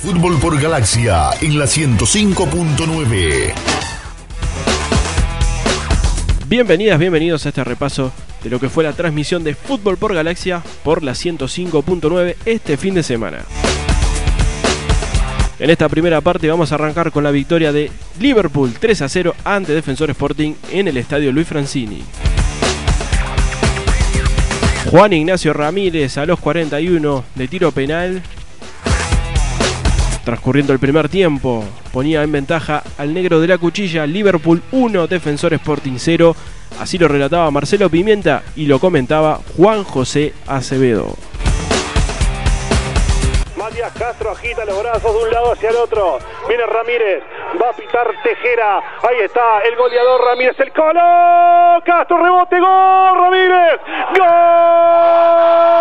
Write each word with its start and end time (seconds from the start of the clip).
Fútbol 0.00 0.38
por 0.38 0.60
Galaxia 0.60 1.30
en 1.40 1.58
la 1.58 1.64
105.9. 1.64 3.52
Bienvenidas, 6.46 7.00
bienvenidos 7.00 7.44
a 7.44 7.48
este 7.48 7.64
repaso 7.64 8.12
de 8.44 8.48
lo 8.48 8.60
que 8.60 8.68
fue 8.68 8.84
la 8.84 8.92
transmisión 8.92 9.42
de 9.42 9.56
Fútbol 9.56 9.96
por 9.96 10.14
Galaxia 10.14 10.62
por 10.84 11.02
la 11.02 11.12
105.9 11.12 12.36
este 12.44 12.76
fin 12.76 12.94
de 12.94 13.02
semana. 13.02 13.38
En 15.58 15.68
esta 15.68 15.88
primera 15.88 16.20
parte 16.20 16.48
vamos 16.48 16.70
a 16.70 16.76
arrancar 16.76 17.10
con 17.10 17.24
la 17.24 17.32
victoria 17.32 17.72
de 17.72 17.90
Liverpool 18.20 18.72
3 18.78 19.02
a 19.02 19.08
0 19.08 19.34
ante 19.42 19.72
Defensor 19.72 20.10
Sporting 20.10 20.54
en 20.70 20.86
el 20.86 20.96
estadio 20.96 21.32
Luis 21.32 21.48
Francini. 21.48 22.04
Juan 24.92 25.12
Ignacio 25.12 25.52
Ramírez 25.52 26.16
a 26.18 26.24
los 26.24 26.38
41 26.38 27.24
de 27.34 27.48
tiro 27.48 27.72
penal. 27.72 28.22
Transcurriendo 30.28 30.74
el 30.74 30.78
primer 30.78 31.08
tiempo, 31.08 31.64
ponía 31.90 32.22
en 32.22 32.30
ventaja 32.30 32.82
al 32.98 33.14
negro 33.14 33.40
de 33.40 33.48
la 33.48 33.56
cuchilla 33.56 34.06
Liverpool 34.06 34.62
1, 34.72 35.06
Defensor 35.06 35.54
Sporting 35.54 35.94
0. 35.96 36.36
Así 36.78 36.98
lo 36.98 37.08
relataba 37.08 37.50
Marcelo 37.50 37.88
Pimienta 37.88 38.42
y 38.54 38.66
lo 38.66 38.78
comentaba 38.78 39.40
Juan 39.56 39.84
José 39.84 40.34
Acevedo. 40.46 41.16
Matías 43.56 43.90
Castro 43.94 44.32
agita 44.32 44.66
los 44.66 44.78
brazos 44.82 45.14
de 45.14 45.28
un 45.28 45.30
lado 45.30 45.52
hacia 45.52 45.70
el 45.70 45.76
otro. 45.76 46.18
Viene 46.46 46.66
Ramírez, 46.66 47.22
va 47.58 47.70
a 47.70 47.72
pitar 47.72 48.08
Tejera. 48.22 48.80
Ahí 49.08 49.20
está 49.24 49.62
el 49.66 49.76
goleador 49.76 50.26
Ramírez, 50.26 50.60
el 50.60 50.72
colo. 50.72 51.80
Castro 51.86 52.18
rebote, 52.18 52.60
gol 52.60 53.18
Ramírez. 53.18 53.80
Gol. 54.14 55.77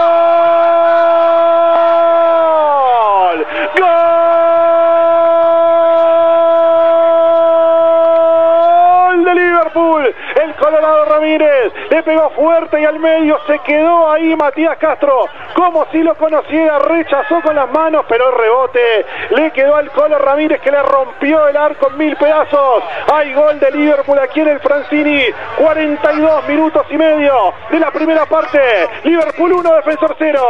Le 11.89 12.03
pegó 12.03 12.29
fuerte 12.31 12.81
y 12.81 12.85
al 12.85 12.99
medio 12.99 13.37
se 13.47 13.59
quedó 13.59 14.11
ahí 14.11 14.35
Matías 14.35 14.77
Castro. 14.77 15.27
Como 15.53 15.85
si 15.91 15.99
lo 15.99 16.15
conociera, 16.15 16.79
rechazó 16.79 17.41
con 17.41 17.55
las 17.55 17.69
manos, 17.71 18.05
pero 18.07 18.31
rebote 18.31 19.05
le 19.35 19.51
quedó 19.51 19.75
al 19.75 19.91
Colo 19.91 20.17
Ramírez 20.17 20.61
que 20.61 20.71
le 20.71 20.81
rompió 20.83 21.47
el 21.47 21.57
arco 21.57 21.89
en 21.91 21.97
mil 21.97 22.15
pedazos. 22.17 22.83
Hay 23.13 23.33
gol 23.33 23.59
de 23.59 23.71
Liverpool 23.71 24.19
aquí 24.19 24.41
en 24.41 24.49
el 24.49 24.59
Francini. 24.59 25.23
42 25.57 26.47
minutos 26.47 26.85
y 26.89 26.97
medio 26.97 27.53
de 27.71 27.79
la 27.79 27.91
primera 27.91 28.25
parte. 28.25 28.59
Liverpool 29.03 29.53
1, 29.53 29.75
defensor 29.75 30.15
0. 30.17 30.41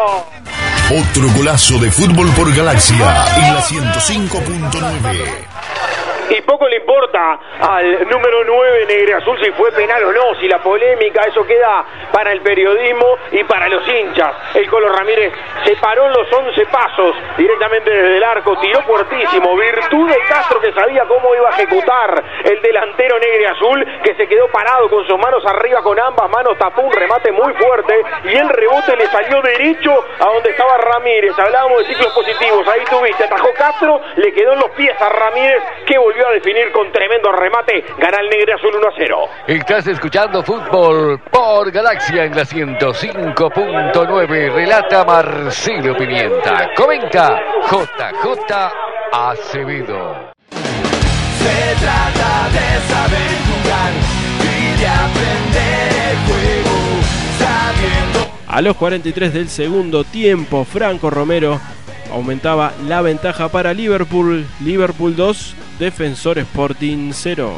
Otro 0.90 1.24
golazo 1.36 1.78
de 1.80 1.92
Fútbol 1.92 2.30
por 2.36 2.56
Galaxia 2.56 3.26
en 3.36 3.54
la 3.54 3.62
105.9. 3.62 5.47
Al 7.18 8.08
número 8.08 8.44
9 8.44 8.86
Negre 8.88 9.16
Azul 9.16 9.40
si 9.44 9.52
fue 9.52 9.72
penal 9.72 10.04
o 10.04 10.12
no, 10.12 10.36
si 10.40 10.48
la 10.48 10.60
polémica, 10.60 11.24
eso 11.24 11.46
queda 11.46 11.84
para 12.12 12.32
el 12.32 12.42
periodismo 12.42 13.18
y 13.32 13.44
para 13.44 13.68
los 13.70 13.88
hinchas. 13.88 14.36
El 14.54 14.70
Colo 14.70 14.90
Ramírez 14.90 15.34
se 15.66 15.76
paró 15.78 16.06
en 16.06 16.14
los 16.14 16.32
11 16.32 16.66
pasos 16.68 17.16
directamente 17.36 17.90
desde 17.90 18.18
el 18.18 18.24
arco, 18.24 18.58
tiró 18.60 18.82
fuertísimo, 18.84 19.56
virtud 19.58 20.10
de 20.10 20.20
Castro 20.28 20.60
que 20.62 20.72
sabía 20.74 21.06
cómo 21.06 21.34
iba 21.34 21.50
a 21.50 21.54
ejecutar 21.54 22.24
el 22.44 22.62
delantero 22.62 23.18
Negre 23.20 23.48
Azul 23.48 23.86
que 24.04 24.14
se 24.16 24.28
quedó 24.28 24.48
parado 24.50 24.88
con 24.90 25.06
sus 25.08 25.18
manos 25.18 25.44
arriba 25.46 25.82
con 25.82 26.00
ambas 26.00 26.30
manos, 26.30 26.58
tapó 26.58 26.82
un 26.82 26.94
remate 26.94 27.32
muy 27.32 27.54
fuerte 27.54 27.96
y 28.26 28.36
el 28.36 28.50
rebote 28.50 28.96
le 28.96 29.08
salió 29.08 29.42
derecho 29.42 30.06
a 30.20 30.26
donde 30.26 30.52
estaba 30.52 30.78
Ramírez. 30.78 31.34
Hablábamos 31.38 31.80
de 31.80 31.94
ciclos 31.94 32.14
positivos, 32.14 32.68
ahí 32.68 32.84
tuviste, 32.90 33.24
atajó 33.24 33.52
Castro, 33.54 34.02
le 34.16 34.32
quedó 34.34 34.54
en 34.54 34.60
los 34.60 34.70
pies 34.72 35.00
a 35.02 35.10
Ramírez 35.10 35.64
que 35.86 35.98
volvió 35.98 36.28
a 36.28 36.32
definir 36.32 36.72
con 36.72 36.92
tremendo 37.08 37.32
remate. 37.32 37.86
Gana 37.98 38.20
el 38.20 38.30
Negre 38.30 38.54
Azul 38.54 38.76
1 38.76 38.88
a 38.88 38.92
0. 38.98 39.18
Estás 39.48 39.88
escuchando 39.88 40.44
fútbol 40.44 41.20
por 41.32 41.72
Galaxia 41.72 42.26
en 42.26 42.36
la 42.36 42.44
105.9. 42.44 44.54
Relata 44.54 45.06
Marcelo 45.06 45.96
Pimienta. 45.96 46.70
Comenta 46.76 47.40
JJ 47.64 48.54
Acevedo. 49.14 50.34
Se 50.52 51.76
trata 51.80 52.50
de 52.52 52.80
saber 52.88 53.32
jugar 53.48 53.94
y 54.44 54.76
de 54.80 54.88
aprender 54.88 55.92
el 56.12 56.18
juego, 56.28 56.76
sabiendo 57.38 58.20
A 58.48 58.62
los 58.62 58.76
43 58.76 59.34
del 59.34 59.48
segundo 59.48 60.04
tiempo, 60.04 60.66
Franco 60.66 61.10
Romero 61.10 61.62
aumentaba 62.12 62.74
la 62.88 63.02
ventaja 63.02 63.50
para 63.50 63.74
Liverpool. 63.74 64.46
Liverpool 64.62 65.16
2, 65.16 65.56
Defensor 65.80 66.38
Sporting 66.40 67.12
0. 67.12 67.52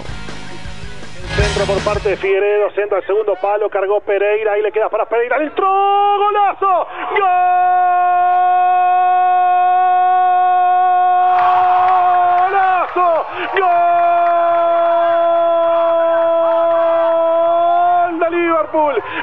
Centro 1.36 1.66
por 1.66 1.84
parte 1.84 2.10
de 2.10 2.18
Figueredo, 2.18 2.70
centro 2.72 2.98
al 2.98 3.06
segundo 3.06 3.36
palo, 3.36 3.70
cargó 3.70 4.02
Pereira, 4.02 4.54
ahí 4.54 4.62
le 4.62 4.72
queda 4.72 4.90
para 4.90 5.06
Pereira, 5.06 5.38
entró, 5.42 5.68
golazo, 6.18 6.88
golazo, 7.12 7.89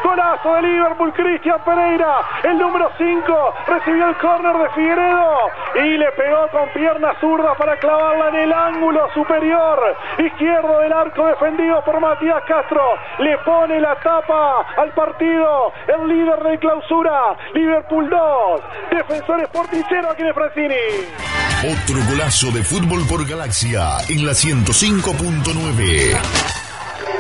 Golazo 0.03 0.54
de 0.54 0.62
Liverpool, 0.62 1.12
Cristian 1.12 1.60
Pereira, 1.65 2.21
el 2.44 2.59
número 2.59 2.91
5, 2.97 3.54
recibió 3.66 4.09
el 4.09 4.16
córner 4.16 4.56
de 4.56 4.69
Figueredo 4.71 5.38
y 5.77 5.99
le 5.99 6.10
pegó 6.12 6.49
con 6.49 6.69
pierna 6.71 7.12
zurda 7.21 7.54
para 7.54 7.78
clavarla 7.78 8.28
en 8.28 8.37
el 8.37 8.53
ángulo 8.53 9.09
superior 9.15 9.97
izquierdo 10.19 10.81
del 10.81 10.93
arco 10.93 11.27
defendido 11.27 11.82
por 11.84 12.00
Matías 12.00 12.43
Castro. 12.47 12.82
Le 13.19 13.37
pone 13.38 13.81
la 13.81 13.97
tapa 13.97 14.66
al 14.77 14.91
partido 14.91 15.72
el 15.87 16.09
líder 16.09 16.43
de 16.43 16.59
clausura, 16.59 17.37
Liverpool 17.54 18.09
2, 18.09 18.60
Defensor 18.91 19.41
Sporting 19.41 19.83
0 19.88 20.09
aquí 20.12 20.22
de 20.22 20.34
Francini. 20.34 20.75
Otro 21.65 21.97
golazo 22.09 22.50
de 22.53 22.62
Fútbol 22.62 23.06
por 23.09 23.27
Galaxia 23.27 23.98
en 24.09 24.27
la 24.27 24.33
105.9. 24.33 26.56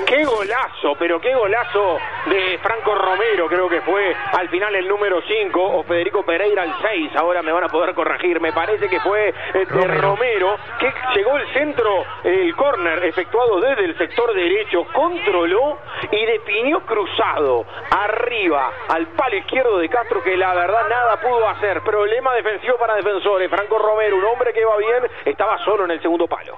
Qué 0.06 0.24
golazo, 0.24 0.94
pero 1.00 1.20
qué 1.20 1.34
golazo 1.34 1.98
de 2.26 2.58
Franco 2.62 2.94
Romero, 2.94 3.48
creo 3.48 3.68
que 3.68 3.80
fue 3.80 4.14
al 4.38 4.48
final 4.48 4.72
el 4.76 4.86
número 4.86 5.20
5 5.20 5.60
o 5.60 5.82
Federico 5.82 6.22
Pereira 6.22 6.62
el 6.62 6.72
6, 6.80 7.16
ahora 7.16 7.42
me 7.42 7.50
van 7.50 7.64
a 7.64 7.68
poder 7.68 7.92
corregir, 7.92 8.40
me 8.40 8.52
parece 8.52 8.88
que 8.88 9.00
fue 9.00 9.30
eh, 9.30 9.66
de 9.68 9.88
Romero, 9.88 10.56
que 10.78 10.92
llegó 11.16 11.36
el 11.36 11.52
centro, 11.52 12.04
el 12.22 12.54
córner 12.54 13.04
efectuado 13.04 13.60
desde 13.60 13.84
el 13.84 13.98
sector 13.98 14.32
derecho, 14.32 14.84
controló 14.92 15.78
y 16.12 16.24
definió 16.24 16.86
cruzado 16.86 17.66
arriba 17.90 18.70
al 18.88 19.08
palo 19.08 19.36
izquierdo 19.38 19.78
de 19.78 19.88
Castro 19.88 20.22
que 20.22 20.36
la 20.36 20.54
verdad 20.54 20.88
nada 20.88 21.20
pudo 21.20 21.48
hacer, 21.48 21.82
problema 21.82 22.32
defensivo 22.34 22.76
para 22.78 22.94
defensores, 22.94 23.50
Franco 23.50 23.76
Romero, 23.76 24.18
un 24.18 24.24
hombre 24.24 24.52
que 24.52 24.64
va 24.64 24.76
bien, 24.76 25.10
estaba 25.24 25.58
solo 25.64 25.84
en 25.84 25.90
el 25.90 26.00
segundo 26.00 26.28
palo. 26.28 26.56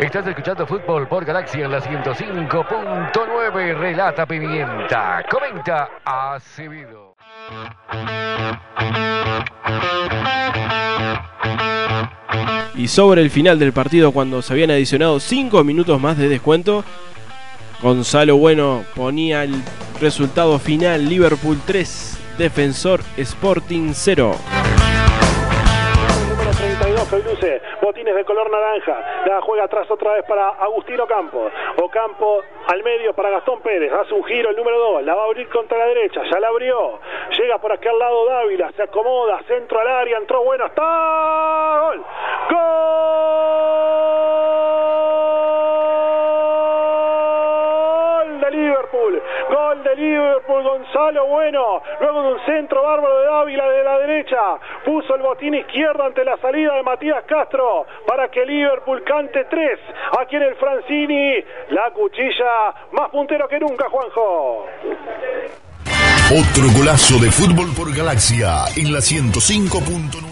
Estás 0.00 0.26
escuchando 0.26 0.66
fútbol 0.66 1.06
por 1.06 1.24
Galaxia 1.24 1.64
en 1.66 1.70
la 1.70 1.80
105.9. 1.80 3.78
Relata 3.78 4.26
Pimienta. 4.26 5.22
Comenta 5.30 5.88
Acevedo. 6.04 7.14
Y 12.74 12.88
sobre 12.88 13.22
el 13.22 13.30
final 13.30 13.60
del 13.60 13.72
partido, 13.72 14.10
cuando 14.10 14.42
se 14.42 14.52
habían 14.52 14.72
adicionado 14.72 15.20
5 15.20 15.62
minutos 15.62 16.00
más 16.00 16.18
de 16.18 16.28
descuento, 16.28 16.84
Gonzalo 17.80 18.36
Bueno 18.36 18.82
ponía 18.96 19.44
el 19.44 19.54
resultado 20.00 20.58
final: 20.58 21.08
Liverpool 21.08 21.60
3, 21.64 22.18
Defensor 22.36 23.00
Sporting 23.16 23.92
0. 23.94 24.34
32 27.06 27.38
que 27.38 27.46
luce 27.46 27.62
botines 27.82 28.14
de 28.14 28.24
color 28.24 28.50
naranja. 28.50 29.24
La 29.26 29.40
juega 29.42 29.64
atrás 29.64 29.90
otra 29.90 30.12
vez 30.14 30.24
para 30.24 30.48
Agustino 30.48 31.04
Ocampo. 31.04 31.50
Ocampo 31.82 32.42
al 32.66 32.82
medio 32.82 33.12
para 33.14 33.30
Gastón 33.30 33.60
Pérez. 33.60 33.92
Hace 33.92 34.14
un 34.14 34.24
giro 34.24 34.50
el 34.50 34.56
número 34.56 34.78
2. 34.78 35.04
La 35.04 35.14
va 35.14 35.22
a 35.22 35.26
abrir 35.26 35.48
contra 35.48 35.78
la 35.78 35.86
derecha. 35.86 36.22
Ya 36.30 36.40
la 36.40 36.48
abrió. 36.48 36.98
Llega 37.38 37.58
por 37.58 37.72
aquí 37.72 37.88
al 37.88 37.98
lado 37.98 38.26
Dávila. 38.26 38.72
Se 38.72 38.82
acomoda. 38.82 39.42
Centro 39.46 39.80
al 39.80 39.88
área. 39.88 40.18
Entró 40.18 40.42
bueno. 40.44 40.66
Está. 40.66 41.80
Gol. 41.82 42.04
Gol 48.28 48.40
de 48.40 48.50
Liverpool. 48.50 49.22
Gol 49.50 49.82
de 49.82 49.96
Liverpool. 49.96 50.62
Gonzalo 50.62 51.26
Bueno. 51.26 51.82
Luego 52.00 52.22
de 52.22 52.32
un 52.34 52.40
centro 52.46 52.82
bárbaro 52.82 53.18
de 53.20 53.26
Dávila 53.26 53.68
de 53.68 53.84
la 53.84 53.98
derecha. 53.98 54.38
Puso 54.84 55.14
el 55.14 55.22
botín 55.22 55.54
izquierdo 55.54 56.02
ante 56.04 56.24
la 56.24 56.36
salida 56.38 56.74
de 56.74 56.82
Matías 56.82 57.24
Castro 57.26 57.86
para 58.06 58.28
que 58.28 58.44
Liverpool 58.44 59.02
cante 59.04 59.44
3 59.44 59.78
aquí 60.20 60.36
en 60.36 60.42
el 60.42 60.54
Francini. 60.56 61.44
La 61.70 61.90
cuchilla 61.92 62.74
más 62.92 63.10
puntero 63.10 63.48
que 63.48 63.58
nunca, 63.58 63.88
Juanjo. 63.88 64.66
Otro 66.30 66.64
golazo 66.76 67.18
de 67.18 67.30
Fútbol 67.30 67.74
por 67.76 67.94
Galaxia 67.94 68.64
en 68.76 68.92
la 68.92 69.00
105.9. 69.00 70.23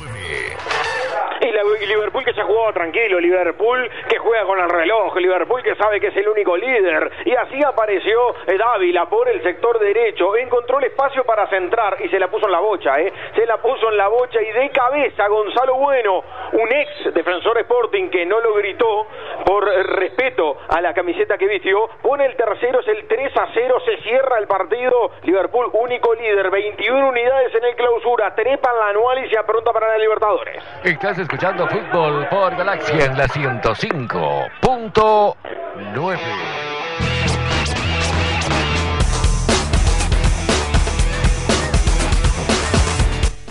Liverpool 1.86 2.24
que 2.24 2.32
se 2.34 2.40
ha 2.40 2.44
jugado 2.44 2.72
tranquilo, 2.72 3.20
Liverpool 3.20 3.90
que 4.08 4.18
juega 4.18 4.44
con 4.44 4.58
el 4.58 4.68
reloj, 4.68 5.16
Liverpool 5.16 5.62
que 5.62 5.74
sabe 5.76 6.00
que 6.00 6.08
es 6.08 6.16
el 6.16 6.28
único 6.28 6.56
líder. 6.56 7.10
Y 7.24 7.34
así 7.34 7.62
apareció 7.64 8.34
eh, 8.46 8.56
Dávila 8.56 9.08
por 9.08 9.28
el 9.28 9.42
sector 9.42 9.78
derecho, 9.78 10.36
encontró 10.36 10.78
el 10.78 10.84
espacio 10.84 11.24
para 11.24 11.46
centrar 11.48 11.98
y 12.00 12.08
se 12.08 12.18
la 12.18 12.28
puso 12.28 12.46
en 12.46 12.52
la 12.52 12.60
bocha, 12.60 13.00
¿eh? 13.00 13.12
Se 13.34 13.46
la 13.46 13.58
puso 13.58 13.90
en 13.90 13.96
la 13.96 14.08
bocha 14.08 14.40
y 14.42 14.50
de 14.52 14.70
cabeza 14.70 15.28
Gonzalo 15.28 15.76
Bueno, 15.76 16.24
un 16.52 16.72
ex 16.72 17.14
defensor 17.14 17.58
Sporting 17.58 18.10
que 18.10 18.26
no 18.26 18.40
lo 18.40 18.54
gritó 18.54 19.06
por 19.44 19.64
respeto 19.64 20.58
a 20.68 20.80
la 20.80 20.94
camiseta 20.94 21.38
que 21.38 21.46
vistió, 21.46 21.88
pone 22.02 22.26
el 22.26 22.36
tercero, 22.36 22.80
es 22.80 22.88
el 22.88 23.06
3 23.06 23.36
a 23.36 23.48
0, 23.54 23.76
se 23.84 23.96
cierra 24.02 24.38
el 24.38 24.46
partido, 24.46 25.12
Liverpool 25.22 25.70
único 25.72 26.14
líder, 26.14 26.50
21 26.50 27.08
unidades 27.08 27.54
en 27.54 27.64
el 27.64 27.76
clausura, 27.76 28.34
trepa 28.34 28.72
la 28.72 28.88
anual 28.88 29.24
y 29.24 29.30
se 29.30 29.38
apronta 29.38 29.72
para 29.72 29.88
la 29.88 29.98
Libertadores. 29.98 30.62
Estás 30.84 31.18
escuchando 31.18 31.51
Fútbol 31.52 32.26
por 32.30 32.56
Galaxia 32.56 33.04
en 33.04 33.18
la 33.18 33.28
105.9. 33.28 36.18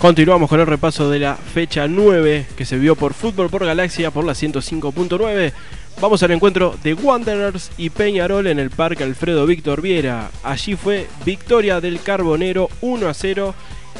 Continuamos 0.00 0.50
con 0.50 0.58
el 0.58 0.66
repaso 0.66 1.08
de 1.08 1.20
la 1.20 1.36
fecha 1.36 1.86
9 1.86 2.46
que 2.56 2.64
se 2.64 2.76
vio 2.76 2.96
por 2.96 3.14
Fútbol 3.14 3.48
por 3.48 3.64
Galaxia 3.64 4.10
por 4.10 4.24
la 4.24 4.32
105.9. 4.32 5.52
Vamos 6.00 6.24
al 6.24 6.32
encuentro 6.32 6.74
de 6.82 6.94
Wanderers 6.94 7.70
y 7.78 7.90
Peñarol 7.90 8.48
en 8.48 8.58
el 8.58 8.70
Parque 8.70 9.04
Alfredo 9.04 9.46
Víctor 9.46 9.80
Viera. 9.80 10.32
Allí 10.42 10.74
fue 10.74 11.06
victoria 11.24 11.80
del 11.80 12.02
Carbonero 12.02 12.68
1 12.80 13.08
a 13.08 13.14
0. 13.14 13.54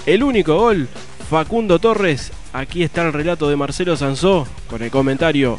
El 0.04 0.24
único 0.24 0.56
gol, 0.56 0.88
Facundo 1.28 1.78
Torres. 1.78 2.32
Aquí 2.52 2.82
está 2.82 3.02
el 3.02 3.12
relato 3.12 3.48
de 3.48 3.56
Marcelo 3.56 3.96
Sansó 3.96 4.46
con 4.68 4.82
el 4.82 4.90
comentario 4.90 5.58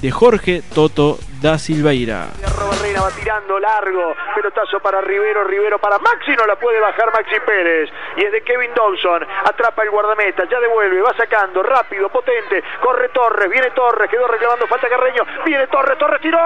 de 0.00 0.10
Jorge 0.10 0.62
Toto 0.74 1.18
da 1.42 1.58
Silveira. 1.58 2.28
Barrena 2.42 3.02
va 3.02 3.10
tirando 3.10 3.58
largo, 3.58 4.14
pelotazo 4.34 4.80
para 4.80 5.00
Rivero, 5.00 5.44
Rivero 5.44 5.78
para 5.78 5.98
Maxi, 5.98 6.32
no 6.32 6.46
la 6.46 6.56
puede 6.56 6.80
bajar 6.80 7.12
Maxi 7.12 7.36
Pérez. 7.44 7.90
Y 8.16 8.24
es 8.24 8.32
de 8.32 8.42
Kevin 8.42 8.70
Dawson, 8.74 9.26
atrapa 9.44 9.82
el 9.82 9.90
guardameta, 9.90 10.44
ya 10.48 10.60
devuelve, 10.60 11.02
va 11.02 11.14
sacando, 11.16 11.62
rápido, 11.62 12.08
potente, 12.08 12.62
corre 12.80 13.08
Torres, 13.10 13.50
viene 13.50 13.70
Torres, 13.72 14.08
quedó 14.10 14.26
reclamando 14.26 14.66
falta 14.66 14.88
Carreño, 14.88 15.24
viene 15.44 15.66
Torres, 15.66 15.98
Torres 15.98 16.20
tiró. 16.20 16.38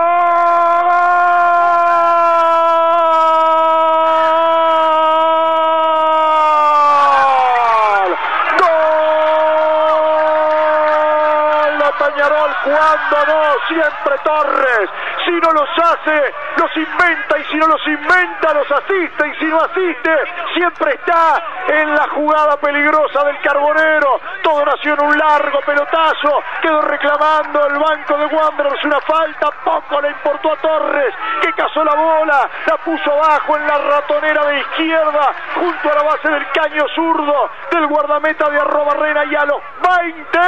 Peñarol, 12.44 12.56
cuando 12.64 13.26
no, 13.26 13.66
siempre 13.68 14.18
Torres. 14.24 14.90
Si 15.24 15.30
no 15.30 15.52
los 15.52 15.68
hace, 15.78 16.34
los 16.56 16.76
inventa 16.76 17.38
y 17.38 17.44
si 17.44 17.56
no 17.56 17.66
los 17.66 17.86
inventa, 17.86 18.54
los 18.54 18.70
asiste 18.70 19.28
y 19.28 19.34
si 19.38 19.44
no 19.46 19.60
asiste, 19.60 20.10
siempre 20.54 20.94
está 20.94 21.42
en 21.68 21.94
la 21.94 22.08
jugada 22.08 22.56
peligrosa 22.56 23.24
del 23.24 23.40
Carbonero. 23.40 24.20
Todo 24.42 24.64
nació 24.64 24.94
en 24.94 25.02
un 25.04 25.18
largo 25.18 25.60
pelotazo, 25.60 26.42
quedó 26.60 26.82
reclamando 26.82 27.66
el 27.66 27.78
banco 27.78 28.18
de 28.18 28.26
Wanderers 28.26 28.84
una 28.84 29.00
falta, 29.00 29.50
poco 29.64 30.00
le 30.00 30.08
importó 30.10 30.52
a 30.52 30.56
Torres, 30.56 31.14
que 31.40 31.52
cazó 31.52 31.84
la 31.84 31.94
bola, 31.94 32.48
la 32.66 32.76
puso 32.78 33.12
abajo 33.12 33.56
en 33.56 33.66
la 33.66 33.78
ratonera 33.78 34.44
de 34.46 34.60
izquierda, 34.60 35.34
junto 35.54 35.90
a 35.90 35.94
la 35.94 36.02
base 36.02 36.28
del 36.28 36.50
caño 36.52 36.84
zurdo 36.94 37.50
del 37.70 37.86
guardameta 37.86 38.50
de 38.50 38.58
Arrobarrena 38.58 39.24
y 39.24 39.34
a 39.34 39.44
los 39.44 39.60
20, 39.82 40.38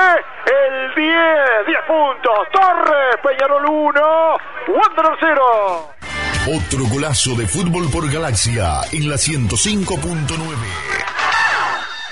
el 0.46 0.94
10, 0.94 1.66
10 1.66 1.82
puntos, 1.82 2.48
Torres, 2.52 3.16
Peñarol 3.22 3.66
1, 3.66 4.36
Wanderers 4.68 5.18
0. 5.20 5.95
Otro 6.48 6.86
golazo 6.86 7.34
de 7.34 7.44
fútbol 7.44 7.90
por 7.90 8.08
Galaxia 8.08 8.82
en 8.92 9.08
la 9.10 9.16
105.9. 9.16 9.98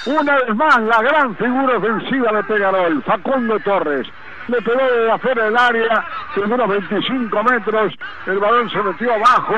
Una 0.06 0.34
vez 0.34 0.56
más, 0.56 0.80
la 0.80 1.02
gran 1.02 1.36
figura 1.36 1.78
ofensiva 1.78 2.32
de 2.32 2.42
Peñarol, 2.42 3.00
Facundo 3.04 3.60
Torres. 3.60 4.08
Le 4.48 4.60
pegó 4.60 4.80
de 4.80 5.12
afuera 5.12 5.44
del 5.44 5.56
área, 5.56 6.04
de 6.34 6.42
unos 6.42 6.68
25 6.68 7.44
metros. 7.44 7.94
El 8.26 8.40
balón 8.40 8.68
se 8.70 8.82
metió 8.82 9.14
abajo, 9.14 9.54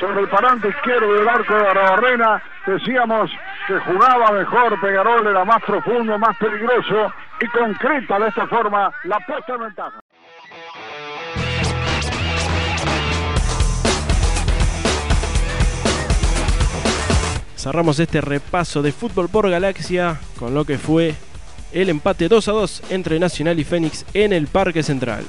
sobre 0.00 0.22
el 0.22 0.28
parante 0.28 0.70
izquierdo 0.70 1.12
del 1.12 1.28
arco 1.28 1.54
de 1.54 1.62
Barrena. 1.62 2.42
Decíamos 2.66 3.30
que 3.68 3.78
jugaba 3.78 4.32
mejor, 4.32 4.80
Peñarol 4.80 5.24
era 5.24 5.44
más 5.44 5.62
profundo, 5.62 6.18
más 6.18 6.36
peligroso 6.38 7.12
y 7.40 7.46
concreta 7.46 8.18
de 8.18 8.26
esta 8.26 8.48
forma 8.48 8.90
la 9.04 9.20
puesta 9.20 9.54
en 9.54 9.60
ventaja. 9.60 10.00
Cerramos 17.66 17.98
este 17.98 18.20
repaso 18.20 18.80
de 18.80 18.92
fútbol 18.92 19.28
por 19.28 19.50
Galaxia 19.50 20.20
con 20.38 20.54
lo 20.54 20.64
que 20.64 20.78
fue 20.78 21.16
el 21.72 21.88
empate 21.88 22.28
2 22.28 22.46
a 22.46 22.52
2 22.52 22.82
entre 22.90 23.18
Nacional 23.18 23.58
y 23.58 23.64
Fénix 23.64 24.06
en 24.14 24.32
el 24.32 24.46
Parque 24.46 24.84
Central. 24.84 25.26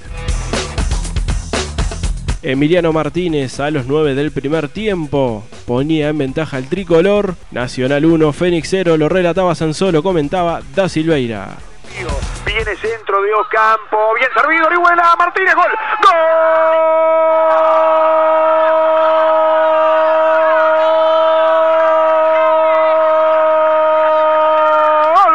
Emiliano 2.44 2.94
Martínez 2.94 3.60
a 3.60 3.72
los 3.72 3.88
9 3.88 4.13
del 4.13 4.31
primer 4.31 4.69
tiempo 4.69 5.48
ponía 5.66 6.10
en 6.10 6.19
ventaja 6.19 6.60
el 6.60 6.69
tricolor. 6.69 7.34
Nacional 7.50 8.06
1, 8.06 8.31
Fénix 8.34 8.68
0, 8.69 8.98
lo 8.98 9.10
relataba 9.10 9.56
Sansolo, 9.56 10.04
comentaba 10.04 10.62
Da 10.75 10.88
Silveira. 10.90 11.57
Viene 12.45 12.75
centro 12.75 13.19
de 13.24 13.33
Ocampo, 13.33 13.98
bien 14.16 14.30
servido, 14.36 14.68
Orihuela, 14.68 15.16
Martínez, 15.18 15.56
gol. 15.56 15.72
¡Gol! 16.04 17.48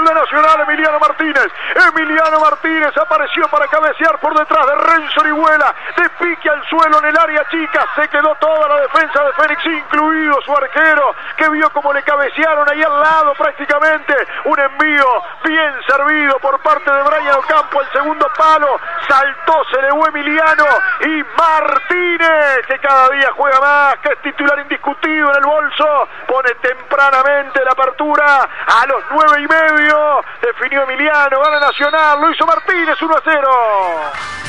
de 0.05 0.15
Nacional, 0.15 0.61
Emiliano 0.67 0.99
Emiliano 1.23 2.41
Martínez 2.41 2.97
apareció 2.97 3.49
para 3.49 3.67
cabecear 3.69 4.19
por 4.19 4.37
detrás 4.39 4.67
de 4.67 4.75
Renzo 4.75 5.21
Orihuela. 5.21 5.75
De 5.97 6.09
pique 6.11 6.51
al 6.51 6.63
suelo 6.69 6.99
en 6.99 7.05
el 7.07 7.17
área 7.17 7.45
chica. 7.51 7.87
Se 7.95 8.09
quedó 8.09 8.35
toda 8.37 8.69
la 8.69 8.81
defensa 8.83 9.23
de 9.25 9.33
Fénix, 9.33 9.65
incluido 9.67 10.41
su 10.43 10.57
arquero, 10.57 11.15
que 11.37 11.49
vio 11.51 11.71
como 11.71 11.93
le 11.93 12.03
cabecearon 12.03 12.69
ahí 12.71 12.83
al 12.83 13.01
lado 13.01 13.35
prácticamente. 13.35 14.15
Un 14.45 14.59
envío 14.59 15.23
bien 15.45 15.75
servido 15.87 16.39
por 16.41 16.61
parte 16.61 16.91
de 16.91 17.03
Brian 17.03 17.37
Ocampo. 17.37 17.81
El 17.81 17.93
segundo 17.93 18.27
palo 18.37 18.81
saltó, 19.09 19.65
se 19.71 19.79
elevó 19.79 20.07
Emiliano 20.09 20.65
y 21.01 21.23
Martínez, 21.37 22.67
que 22.67 22.79
cada 22.79 23.09
día 23.11 23.31
juega 23.37 23.61
más, 23.61 23.97
que 23.99 24.13
es 24.13 24.23
titular 24.23 24.59
indiscutido 24.61 25.31
en 25.31 25.37
el 25.37 25.47
bolso. 25.47 26.09
Pone 26.27 26.51
tempranamente 26.57 27.65
la 27.65 27.73
apertura 27.73 28.49
a 28.67 28.87
los 28.87 29.05
nueve 29.11 29.43
y 29.43 29.47
medio. 29.47 30.25
Definió 30.41 30.83
Emiliano, 30.83 31.12
gana 31.13 31.61
Nacional, 31.61 32.21
lo 32.21 32.31
hizo 32.31 32.47
Martínez 32.47 32.97
1 33.01 33.15
a 33.15 33.21
0. 33.25 33.49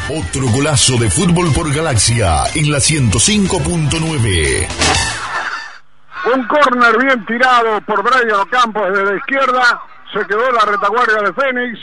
Otro 0.10 0.48
golazo 0.55 0.98
de 0.98 1.10
fútbol 1.10 1.51
por 1.53 1.74
Galaxia 1.74 2.43
en 2.55 2.72
la 2.72 2.77
105.9. 2.77 4.67
Un 6.34 6.48
córner 6.48 6.98
bien 7.00 7.25
tirado 7.25 7.82
por 7.82 8.01
Brian 8.03 8.39
Ocampo 8.39 8.86
desde 8.89 9.05
la 9.05 9.17
izquierda. 9.17 9.82
Se 10.13 10.25
quedó 10.25 10.51
la 10.51 10.62
retaguardia 10.62 11.22
de 11.22 11.34
Fénix. 11.34 11.79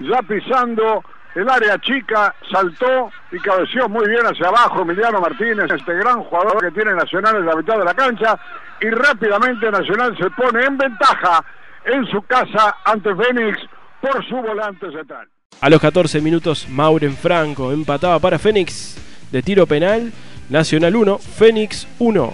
Ya 0.00 0.20
pisando 0.22 1.02
el 1.34 1.48
área 1.48 1.78
chica, 1.78 2.34
saltó 2.50 3.10
y 3.32 3.38
cabeció 3.38 3.88
muy 3.88 4.06
bien 4.08 4.26
hacia 4.26 4.48
abajo 4.48 4.82
Emiliano 4.82 5.20
Martínez, 5.20 5.70
este 5.70 5.94
gran 5.94 6.22
jugador 6.22 6.60
que 6.60 6.70
tiene 6.70 6.94
Nacional 6.94 7.36
en 7.36 7.46
la 7.46 7.56
mitad 7.56 7.78
de 7.78 7.84
la 7.84 7.94
cancha. 7.94 8.38
Y 8.80 8.90
rápidamente 8.90 9.70
Nacional 9.70 10.16
se 10.18 10.30
pone 10.30 10.64
en 10.64 10.76
ventaja 10.76 11.42
en 11.84 12.06
su 12.06 12.22
casa 12.22 12.76
ante 12.84 13.14
Fénix 13.14 13.58
por 14.00 14.24
su 14.26 14.36
volante 14.36 14.90
central. 14.90 15.28
A 15.60 15.68
los 15.68 15.80
14 15.80 16.20
minutos, 16.20 16.68
Mauren 16.68 17.16
Franco 17.16 17.72
empataba 17.72 18.18
para 18.18 18.38
Fénix 18.38 18.96
de 19.32 19.42
tiro 19.42 19.66
penal. 19.66 20.12
Nacional 20.48 20.96
1, 20.96 21.18
Fénix 21.18 21.86
1. 21.98 22.32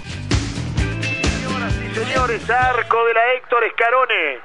Señoras 0.77 1.75
y 1.75 1.95
señores, 1.95 2.51
arco 2.51 3.05
de 3.07 3.15
la 3.15 3.33
Héctor 3.35 3.65
Escarone. 3.65 4.39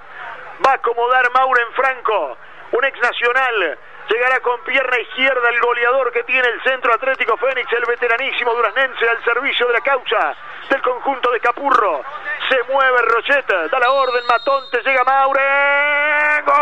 Va 0.66 0.72
a 0.72 0.76
acomodar 0.76 1.30
Mauren 1.34 1.68
Franco, 1.76 2.38
un 2.72 2.86
ex 2.86 3.00
nacional. 3.02 3.78
Llegará 4.10 4.40
con 4.40 4.64
pierna 4.64 5.00
izquierda 5.02 5.50
el 5.50 5.60
goleador 5.60 6.12
que 6.12 6.24
tiene 6.24 6.48
el 6.48 6.62
Centro 6.64 6.94
Atlético 6.94 7.38
Fénix, 7.38 7.72
el 7.74 7.86
veteranísimo 7.86 8.56
duraznense 8.56 9.08
al 9.08 9.24
servicio 9.24 9.68
de 9.68 9.74
la 9.74 9.82
causa 9.82 10.36
del 10.70 10.82
conjunto 10.82 11.32
de 11.32 11.40
Capurro. 11.40 12.02
Se 12.50 12.64
mueve 12.64 13.02
Rocheta, 13.04 13.68
da 13.68 13.80
la 13.80 13.92
orden, 13.92 14.26
Matonte, 14.28 14.82
llega 14.84 15.04
Mauren. 15.04 16.46
¡Gol! 16.46 16.56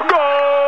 ¡Gol! 0.00 0.58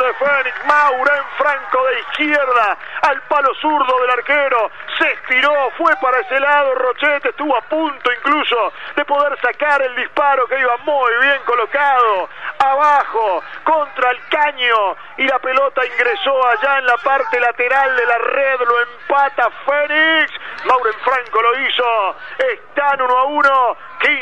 de 0.00 0.14
Fénix, 0.14 0.64
Mauren. 0.66 0.86
Maurén 0.96 1.24
Franco 1.38 1.84
de 1.86 2.00
izquierda 2.00 2.78
al 3.02 3.22
palo 3.22 3.52
zurdo 3.60 4.00
del 4.00 4.10
arquero. 4.10 4.70
Se 4.98 5.12
estiró, 5.12 5.70
fue 5.76 5.92
para 6.00 6.20
ese 6.20 6.38
lado. 6.38 6.74
Rochete 6.74 7.30
estuvo 7.30 7.56
a 7.56 7.62
punto 7.62 8.12
incluso 8.12 8.72
de 8.94 9.04
poder 9.04 9.36
sacar 9.40 9.82
el 9.82 9.96
disparo 9.96 10.46
que 10.46 10.58
iba 10.60 10.76
muy 10.78 11.12
bien 11.22 11.40
colocado. 11.44 12.28
Abajo, 12.58 13.42
contra 13.64 14.10
el 14.10 14.18
caño. 14.28 14.96
Y 15.18 15.24
la 15.24 15.38
pelota 15.38 15.82
ingresó 15.84 16.46
allá 16.48 16.78
en 16.78 16.86
la 16.86 16.96
parte 16.98 17.40
lateral 17.40 17.96
de 17.96 18.06
la 18.06 18.18
red. 18.18 18.58
Lo 18.60 18.82
empata 18.82 19.50
Fénix. 19.64 20.32
Maurén 20.66 20.94
Franco 21.04 21.42
lo 21.42 21.60
hizo. 21.60 22.16
Están 22.38 23.00
uno 23.02 23.18
a 23.18 23.24
uno. 23.24 23.76
15 24.00 24.14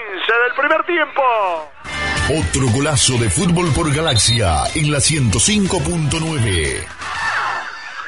del 0.45 0.55
primer 0.57 0.85
tiempo. 0.85 1.23
Otro 2.25 2.67
golazo 2.75 3.19
de 3.19 3.29
fútbol 3.29 3.71
por 3.75 3.95
Galaxia 3.95 4.64
en 4.75 4.91
la 4.91 4.99
105.9. 4.99 6.87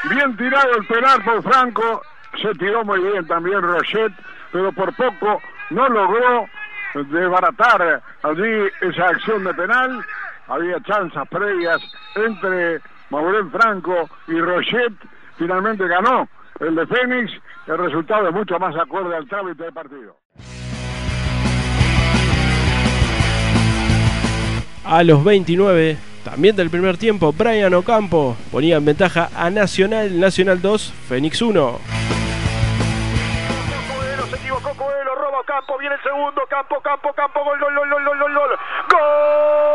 Bien 0.09 0.37
tirado 0.37 0.77
el 0.77 0.87
penal 0.87 1.23
por 1.23 1.43
Franco, 1.43 2.03
se 2.41 2.49
tiró 2.55 2.85
muy 2.85 3.01
bien 3.01 3.27
también 3.27 3.61
Rochet, 3.61 4.13
pero 4.53 4.73
por 4.73 4.95
poco 4.95 5.43
no 5.71 5.89
logró 5.89 6.47
desbaratar 6.95 8.03
allí 8.23 8.69
esa 8.81 9.09
acción 9.09 9.45
de 9.45 9.53
penal. 9.55 10.05
Había 10.49 10.81
chanzas 10.83 11.29
previas 11.29 11.81
entre 12.15 12.81
Maurel 13.11 13.51
Franco 13.51 14.09
y 14.29 14.41
Rochet. 14.41 14.93
Finalmente 15.37 15.87
ganó 15.89 16.29
el 16.61 16.75
de 16.75 16.87
Fénix. 16.87 17.33
El 17.67 17.79
resultado 17.79 18.29
es 18.29 18.35
mucho 18.35 18.59
más 18.59 18.75
acorde 18.77 19.17
al 19.17 19.29
trámite 19.29 19.65
del 19.65 19.73
partido. 19.73 20.17
A 24.85 25.03
los 25.03 25.25
29, 25.25 25.99
también 26.25 26.55
del 26.55 26.71
primer 26.71 26.97
tiempo, 26.97 27.33
Brian 27.33 27.75
Ocampo 27.75 28.37
ponía 28.53 28.77
en 28.77 28.85
ventaja 28.85 29.31
a 29.37 29.51
Nacional, 29.51 30.21
Nacional 30.21 30.63
2, 30.63 30.93
Fénix 31.09 31.43
1. 31.43 31.81
Coelho, 33.93 34.27
se 34.27 34.37
equivocó 34.37 34.71
Coelho, 34.77 35.15
roba 35.17 35.43
Campo, 35.45 35.77
viene 35.79 35.97
el 35.97 36.03
segundo, 36.03 36.41
Campo, 36.49 36.81
Campo, 36.83 37.13
Campo, 37.15 37.45
gol, 37.45 37.59
gol, 37.59 37.75
gol, 37.75 37.91
gol, 37.91 38.05
gol, 38.05 38.19
gol, 38.19 38.35
gol. 38.35 38.51
¡Gol! 38.93 39.66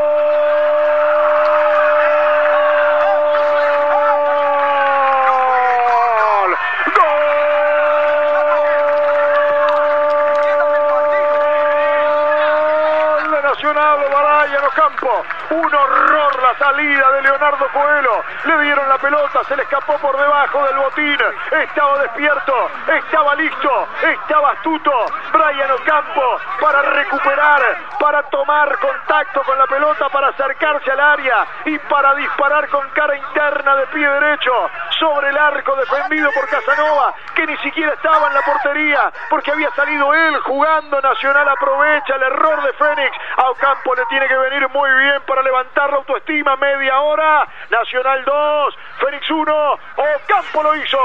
Ocampo. 15.01 15.25
Un 15.49 15.73
horror 15.73 16.30
la 16.41 16.57
salida 16.57 17.11
de 17.11 17.21
Leonardo 17.21 17.67
Coelho. 17.73 18.23
Le 18.45 18.59
dieron 18.63 18.89
la 18.89 18.97
pelota, 18.97 19.43
se 19.47 19.55
le 19.55 19.63
escapó 19.63 19.97
por 19.99 20.17
debajo 20.17 20.63
del 20.65 20.77
botín. 20.77 21.17
Estaba 21.51 21.99
despierto, 21.99 22.69
estaba 22.87 23.35
listo, 23.35 23.87
estaba 24.01 24.51
astuto. 24.51 24.91
Brian 25.31 25.71
Ocampo 25.71 26.39
para 26.59 26.81
recuperar, 26.81 27.61
para 27.99 28.23
tomar 28.23 28.77
contacto 28.79 29.43
con 29.43 29.57
la 29.57 29.67
pelota, 29.67 30.09
para 30.09 30.29
acercarse 30.29 30.91
al 30.91 30.99
área 30.99 31.45
y 31.65 31.77
para 31.79 32.15
disparar 32.15 32.67
con 32.69 32.87
cara 32.89 33.15
interna 33.15 33.75
de 33.75 33.87
pie 33.87 34.09
derecho 34.09 34.69
sobre 34.99 35.29
el 35.29 35.37
arco 35.37 35.75
defendido 35.75 36.29
por 36.33 36.47
Casanova, 36.47 37.13
que 37.35 37.45
ni 37.45 37.57
siquiera 37.57 37.93
estaba 37.93 38.27
en 38.27 38.33
la 38.33 38.41
portería 38.41 39.11
porque 39.29 39.51
había 39.51 39.71
salido 39.75 40.13
él 40.13 40.37
jugando. 40.41 41.01
Nacional 41.01 41.47
aprovecha 41.49 42.15
el 42.15 42.23
error 42.23 42.63
de 42.63 42.73
Fénix. 42.73 43.17
A 43.37 43.49
Ocampo 43.49 43.95
le 43.95 44.05
tiene 44.05 44.27
que 44.27 44.37
venir 44.37 44.67
muy 44.69 44.89
bien 44.99 45.21
para 45.25 45.41
levantar 45.41 45.89
la 45.89 45.97
autoestima. 45.97 46.30
Media 46.31 46.99
hora, 47.01 47.45
Nacional 47.69 48.23
2, 48.25 48.75
Fénix 48.99 49.29
1, 49.29 49.51
Ocampo 49.51 50.63
lo 50.63 50.75
hizo. 50.77 50.97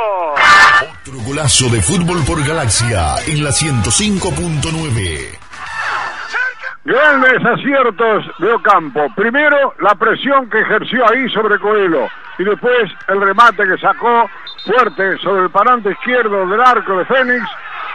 Otro 1.01 1.15
golazo 1.27 1.69
de 1.69 1.83
fútbol 1.83 2.25
por 2.25 2.47
Galaxia 2.47 3.17
en 3.27 3.43
la 3.43 3.51
105.9. 3.51 5.39
Grandes 6.85 7.45
aciertos 7.45 8.25
de 8.39 8.53
Ocampo. 8.53 9.07
Primero, 9.17 9.75
la 9.81 9.97
presión 9.97 10.49
que 10.49 10.61
ejerció 10.61 11.05
ahí 11.11 11.29
sobre 11.31 11.59
Coelho. 11.59 12.07
Y 12.39 12.45
después, 12.45 12.93
el 13.09 13.21
remate 13.21 13.65
que 13.65 13.79
sacó 13.79 14.31
fuerte 14.65 15.19
sobre 15.19 15.43
el 15.43 15.51
parante 15.51 15.91
izquierdo 15.91 16.47
del 16.47 16.61
arco 16.61 16.99
de 16.99 17.05
Fénix. 17.07 17.45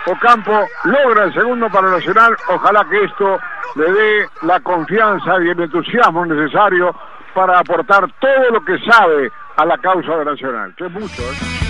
Ocampo 0.08 0.68
logra 0.84 1.24
el 1.26 1.34
segundo 1.34 1.70
para 1.70 1.92
Nacional. 1.92 2.36
Ojalá 2.50 2.86
que 2.90 3.06
esto 3.06 3.40
le 3.76 3.92
dé 3.92 4.30
la 4.42 4.60
confianza 4.60 5.42
y 5.42 5.50
el 5.50 5.62
entusiasmo 5.62 6.26
necesario 6.26 6.94
para 7.34 7.60
aportar 7.60 8.12
todo 8.20 8.50
lo 8.52 8.64
que 8.64 8.78
sabe 8.80 9.32
a 9.58 9.66
la 9.66 9.78
causa 9.78 10.18
de 10.18 10.26
Nacional. 10.26 10.74
Que 10.76 10.86
es 10.86 10.92
mucho, 10.92 11.22
¿eh? 11.22 11.62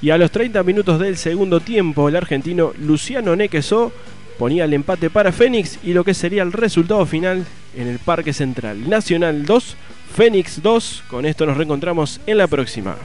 Y 0.00 0.10
a 0.10 0.18
los 0.18 0.32
30 0.32 0.62
minutos 0.64 0.98
del 0.98 1.16
segundo 1.16 1.60
tiempo, 1.60 2.08
el 2.08 2.16
argentino 2.16 2.72
Luciano 2.78 3.36
Nequesó 3.36 3.92
ponía 4.36 4.64
el 4.64 4.74
empate 4.74 5.10
para 5.10 5.30
Fénix 5.30 5.78
y 5.84 5.92
lo 5.92 6.02
que 6.02 6.12
sería 6.12 6.42
el 6.42 6.52
resultado 6.52 7.06
final 7.06 7.46
en 7.76 7.86
el 7.86 8.00
Parque 8.00 8.32
Central. 8.32 8.88
Nacional 8.90 9.46
2, 9.46 9.76
Fénix 10.12 10.60
2. 10.60 11.04
Con 11.08 11.24
esto 11.24 11.46
nos 11.46 11.56
reencontramos 11.56 12.20
en 12.26 12.38
la 12.38 12.48
próxima. 12.48 12.96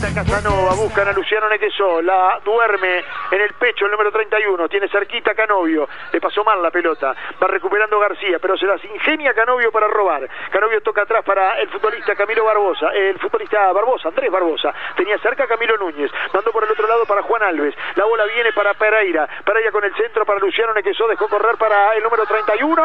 Levanta 0.00 0.22
Casanova, 0.24 0.74
buscan 0.76 1.08
a 1.08 1.12
Luciano 1.12 1.46
Nequesó, 1.50 2.00
la 2.00 2.40
duerme 2.42 3.04
en 3.30 3.40
el 3.40 3.52
pecho 3.52 3.84
el 3.84 3.90
número 3.90 4.10
31, 4.10 4.66
tiene 4.68 4.88
cerquita 4.88 5.34
Canovio, 5.34 5.86
le 6.10 6.18
pasó 6.18 6.42
mal 6.42 6.62
la 6.62 6.70
pelota, 6.70 7.14
va 7.42 7.46
recuperando 7.46 7.98
García, 7.98 8.38
pero 8.40 8.56
se 8.56 8.64
las 8.64 8.82
ingenia 8.82 9.34
Canovio 9.34 9.70
para 9.70 9.88
robar. 9.88 10.26
Canovio 10.50 10.80
toca 10.80 11.02
atrás 11.02 11.22
para 11.22 11.60
el 11.60 11.68
futbolista 11.68 12.14
Camilo 12.14 12.46
Barbosa, 12.46 12.88
el 12.94 13.18
futbolista 13.18 13.70
Barbosa, 13.72 14.08
Andrés 14.08 14.30
Barbosa, 14.30 14.72
tenía 14.96 15.18
cerca 15.18 15.46
Camilo 15.46 15.76
Núñez, 15.76 16.10
mandó 16.32 16.50
por 16.50 16.64
el 16.64 16.70
otro 16.70 16.88
lado 16.88 17.04
para 17.04 17.22
Juan 17.22 17.42
Alves, 17.42 17.74
la 17.96 18.06
bola 18.06 18.24
viene 18.24 18.52
para 18.54 18.72
Pereira, 18.72 19.28
Pereira 19.44 19.70
con 19.70 19.84
el 19.84 19.94
centro 19.96 20.24
para 20.24 20.40
Luciano 20.40 20.72
Nequesó, 20.72 21.08
dejó 21.08 21.28
correr 21.28 21.58
para 21.58 21.92
el 21.92 22.02
número 22.02 22.24
31, 22.24 22.82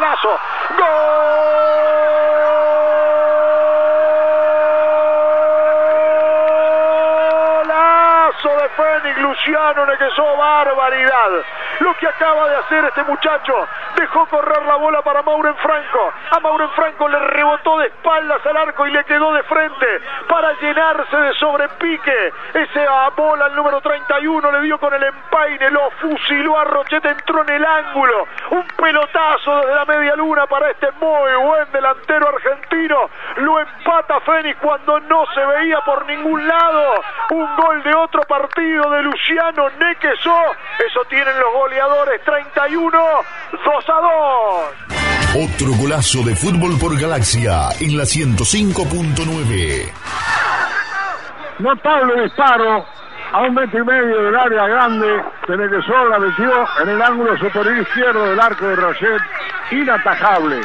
Lazo, 0.00 0.38
Golazo 0.78 1.09
Luciano 9.40 9.86
Nequesó, 9.86 10.36
barbaridad. 10.36 11.44
Lo 11.80 11.94
que 11.96 12.06
acaba 12.06 12.48
de 12.48 12.56
hacer 12.56 12.84
este 12.84 13.02
muchacho, 13.04 13.66
dejó 13.96 14.26
correr 14.26 14.62
la 14.66 14.76
bola 14.76 15.00
para 15.00 15.22
Mauren 15.22 15.56
Franco. 15.56 16.12
A 16.30 16.38
Mauren 16.40 16.68
Franco 16.70 17.08
le 17.08 17.18
rebotó 17.18 17.78
de 17.78 17.86
espaldas 17.86 18.44
al 18.44 18.56
arco 18.56 18.86
y 18.86 18.90
le 18.90 19.02
quedó 19.04 19.32
de 19.32 19.42
frente 19.44 19.86
para 20.28 20.52
llenarse 20.60 21.16
de 21.16 21.32
sobrepique. 21.34 22.32
Esa 22.52 23.08
bola 23.16 23.46
al 23.46 23.56
número 23.56 23.80
31 23.80 24.52
le 24.52 24.60
dio 24.60 24.78
con 24.78 24.92
el 24.92 25.02
empaine, 25.02 25.70
lo 25.70 25.90
fusiló 25.92 26.58
a 26.58 26.64
Rochete, 26.64 27.08
entró 27.08 27.42
en 27.42 27.50
el 27.54 27.64
ángulo. 27.64 28.26
Un 28.50 28.66
pelotazo 28.76 29.60
desde 29.60 29.74
la 29.74 29.84
media 29.86 30.16
luna 30.16 30.46
para 30.46 30.70
este 30.70 30.90
muy 31.00 31.34
buen 31.34 31.72
delantero 31.72 32.28
argentino. 32.28 33.08
Lo 33.36 33.58
empata 33.58 34.20
Fénix 34.20 34.58
cuando 34.60 35.00
no 35.00 35.24
se 35.34 35.44
veía 35.46 35.80
por 35.80 36.04
ningún 36.04 36.46
lado. 36.46 37.02
Un 37.30 37.56
gol 37.56 37.82
de 37.82 37.94
otro 37.94 38.22
partido 38.22 38.90
de 38.90 39.02
Luciano 39.02 39.70
Nequesó. 39.78 40.42
Eso 40.86 41.04
tienen 41.06 41.38
los 41.38 41.52
goleadores 41.70 42.20
31, 42.24 42.98
2 43.52 43.84
a 43.88 44.00
2. 45.36 45.44
Otro 45.44 45.68
golazo 45.80 46.24
de 46.24 46.34
fútbol 46.34 46.76
por 46.80 47.00
Galaxia 47.00 47.68
en 47.78 47.96
la 47.96 48.02
105.9. 48.02 49.92
Notable 51.60 52.22
disparo 52.24 52.84
a 53.32 53.42
un 53.42 53.54
metro 53.54 53.78
y 53.78 53.84
medio 53.84 54.22
del 54.22 54.36
área 54.36 54.66
grande. 54.66 55.22
Tenequesó 55.46 56.08
la 56.08 56.18
metió 56.18 56.50
en 56.82 56.88
el 56.88 57.00
ángulo 57.00 57.38
superior 57.38 57.78
izquierdo 57.78 58.24
del 58.30 58.40
arco 58.40 58.66
de 58.66 58.74
Rochet. 58.74 59.22
Inatajable. 59.70 60.60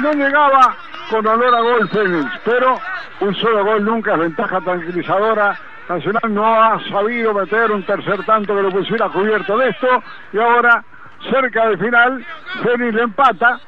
No 0.00 0.12
llegaba 0.12 0.76
con 1.08 1.26
olor 1.26 1.54
a 1.54 1.60
gol 1.60 1.88
Fénix, 1.88 2.30
pero 2.44 2.78
un 3.20 3.34
solo 3.36 3.64
gol 3.64 3.82
nunca 3.82 4.12
es 4.12 4.18
ventaja 4.20 4.60
tranquilizadora. 4.60 5.58
Nacional 5.90 6.32
no 6.32 6.46
ha 6.46 6.80
sabido 6.88 7.34
meter 7.34 7.72
un 7.72 7.84
tercer 7.84 8.24
tanto 8.24 8.54
que 8.54 8.62
lo 8.62 8.70
pusiera 8.70 9.08
cubierto 9.08 9.58
de 9.58 9.70
esto. 9.70 9.88
Y 10.32 10.38
ahora, 10.38 10.84
cerca 11.28 11.66
del 11.66 11.78
final, 11.78 12.24
Fénix 12.62 12.94
le 12.94 13.02
empata 13.02 13.58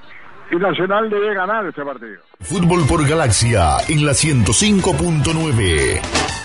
y 0.52 0.56
Nacional 0.56 1.10
debe 1.10 1.34
ganar 1.34 1.66
este 1.66 1.84
partido. 1.84 2.22
Fútbol 2.40 2.86
por 2.88 3.04
Galaxia 3.08 3.78
en 3.88 4.06
la 4.06 4.12
105.9. 4.12 6.41